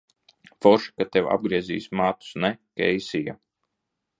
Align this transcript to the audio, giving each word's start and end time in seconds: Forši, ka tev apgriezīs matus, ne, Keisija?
Forši, 0.65 0.89
ka 1.01 1.05
tev 1.17 1.29
apgriezīs 1.35 1.85
matus, 2.01 2.33
ne, 2.47 2.51
Keisija? 2.81 3.37